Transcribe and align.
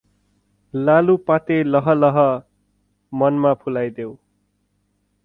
लालुपाते 0.73 1.57
लहलह, 1.65 2.17
मनमा 3.13 3.53
फुलाइदेऊ। 3.61 4.11